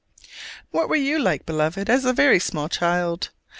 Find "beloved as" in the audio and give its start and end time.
1.45-2.05